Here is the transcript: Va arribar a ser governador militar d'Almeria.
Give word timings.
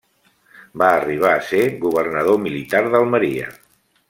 Va 0.81 0.87
arribar 1.01 1.33
a 1.33 1.43
ser 1.49 1.61
governador 1.85 2.43
militar 2.47 2.83
d'Almeria. 2.89 3.55